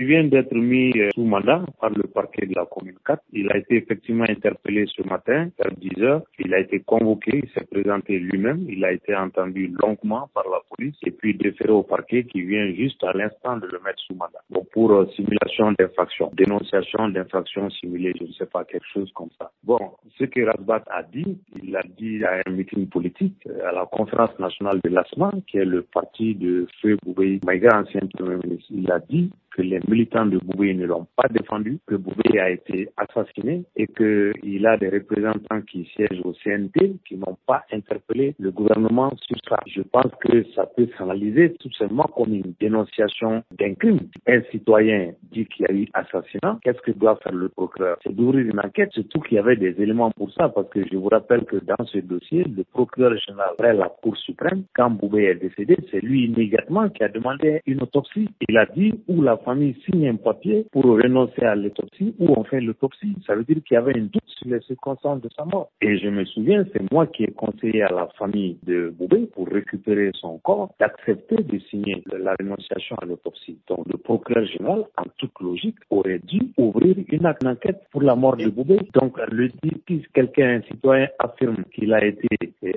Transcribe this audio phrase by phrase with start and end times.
[0.00, 3.22] Il vient d'être mis euh, sous mandat par le parquet de la commune 4.
[3.32, 6.22] Il a été effectivement interpellé ce matin vers 10 heures.
[6.40, 8.66] Il a été convoqué, il s'est présenté lui-même.
[8.68, 12.66] Il a été entendu longuement par la police et puis déféré au parquet qui vient
[12.74, 14.42] juste à l'instant de le mettre sous mandat.
[14.50, 19.30] Bon, pour euh, simulation d'infraction, dénonciation d'infraction simulée, je ne sais pas, quelque chose comme
[19.38, 19.52] ça.
[19.62, 19.78] Bon,
[20.18, 23.86] ce que Rasbat a dit, il a dit à un meeting politique euh, à la
[23.86, 28.66] conférence nationale de l'ASMA, qui est le parti de Feu Boubé Maïga, ancien premier ministre.
[28.70, 32.50] Il a dit que les militants de Boubé ne l'ont pas défendu, que Boubé a
[32.50, 38.34] été assassiné et qu'il a des représentants qui siègent au CNT qui n'ont pas interpellé
[38.38, 39.56] le gouvernement sur ça.
[39.66, 44.00] Je pense que ça peut s'analyser tout simplement comme une dénonciation d'un crime.
[44.26, 47.98] Un citoyen dit qu'il y a eu assassinat, qu'est-ce que doit faire le procureur?
[48.02, 50.96] C'est d'ouvrir une enquête, surtout qu'il y avait des éléments pour ça, parce que je
[50.96, 55.24] vous rappelle que dans ce dossier, le procureur général, après la Cour suprême, quand Boubé
[55.24, 58.28] est décédé, c'est lui immédiatement qui a demandé une autopsie.
[58.48, 62.44] Il a dit où la famille signe un papier pour renoncer à l'autopsie ou on
[62.44, 63.16] fait l'autopsie.
[63.26, 65.70] Ça veut dire qu'il y avait un doute sur les circonstances de sa mort.
[65.80, 69.48] Et je me souviens, c'est moi qui ai conseillé à la famille de Boubé pour
[69.48, 73.58] récupérer son corps d'accepter de signer la renonciation à l'autopsie.
[73.68, 75.04] Donc le procureur général, en
[75.40, 78.78] logique, aurait dû ouvrir une enquête pour la mort de Boubé.
[78.94, 82.28] Donc le dit, si quelqu'un, un citoyen, affirme qu'il a été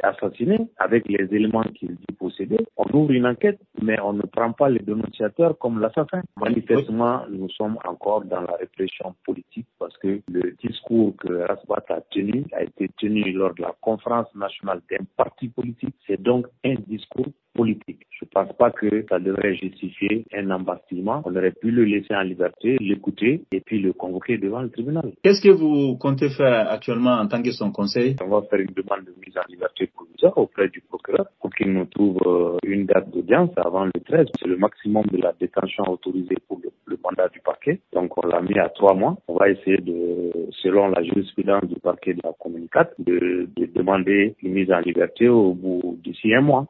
[0.03, 4.51] assassiné avec les éléments qu'il dit posséder, on ouvre une enquête, mais on ne prend
[4.51, 10.21] pas les dénonciateurs comme l'assassin manifestement, nous sommes encore dans la répression politique parce que
[10.29, 15.05] le discours que Rasbat a tenu a été tenu lors de la conférence nationale d'un
[15.15, 15.95] parti politique.
[16.05, 17.27] C'est donc un discours
[17.57, 18.05] politique.
[18.11, 21.21] Je ne pense pas que ça devrait justifier un embastiment.
[21.25, 25.11] On aurait pu le laisser en liberté, l'écouter et puis le convoquer devant le tribunal.
[25.23, 28.15] Qu'est-ce que vous comptez faire actuellement en tant que son conseil?
[28.23, 31.71] On va faire une demande de mise en liberté provisoire auprès du procureur pour qu'il
[31.73, 34.27] nous trouve euh, une date d'audience avant le 13.
[34.39, 37.79] C'est le maximum de la détention autorisée pour le, mandat du parquet.
[37.93, 39.15] Donc on l'a mis à trois mois.
[39.27, 40.31] On va essayer de,
[40.63, 45.29] selon la jurisprudence du parquet de la communication, de, de demander une mise en liberté
[45.29, 46.67] au bout d'ici un mois.